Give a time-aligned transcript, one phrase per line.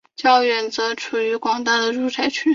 [0.15, 2.49] 较远处则是广大的住宅区。